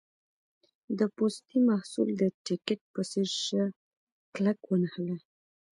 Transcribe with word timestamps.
د 0.99 0.99
پوستي 1.15 1.57
محصول 1.69 2.09
د 2.21 2.23
ټیکټ 2.45 2.79
په 2.93 3.01
څېر 3.11 3.29
شه 3.45 3.63
کلک 4.35 4.57
ونښله. 4.67 5.17